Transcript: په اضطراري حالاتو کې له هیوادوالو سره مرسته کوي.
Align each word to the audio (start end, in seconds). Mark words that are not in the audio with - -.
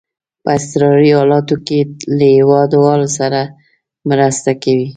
په 0.43 0.49
اضطراري 0.57 1.11
حالاتو 1.19 1.55
کې 1.67 1.79
له 2.17 2.25
هیوادوالو 2.35 3.07
سره 3.19 3.41
مرسته 4.09 4.51
کوي. 4.63 4.87